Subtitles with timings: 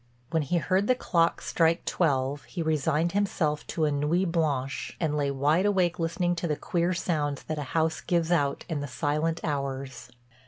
[0.31, 5.15] When he heard the clocks strike twelve he resigned himself to a nuit blanche and
[5.15, 8.87] lay wide awake listening to the queer sounds that a house gives out in the
[8.87, 10.09] silent hours.